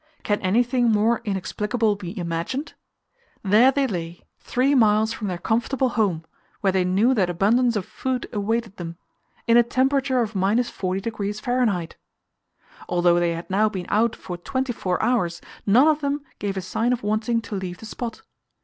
[0.23, 2.73] Can anything more inexplicable be imagined?
[3.43, 6.25] There they lay, three miles from their comfortable home,
[6.61, 8.97] where they knew that abundance of food awaited them
[9.45, 11.91] in a temperature of 40°F.
[12.89, 16.61] Although they had now been out for twenty four hours, none of them gave a
[16.61, 18.23] sign of wanting to leave the spot.